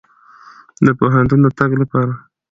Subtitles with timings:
[0.85, 2.13] د پوهنتون د تګ لپاره.